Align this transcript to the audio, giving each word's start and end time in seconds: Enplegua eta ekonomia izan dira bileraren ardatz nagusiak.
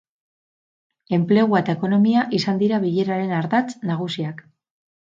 Enplegua 1.17 1.61
eta 1.65 1.75
ekonomia 1.79 2.25
izan 2.41 2.65
dira 2.65 2.83
bileraren 2.87 3.39
ardatz 3.45 3.67
nagusiak. 3.93 4.45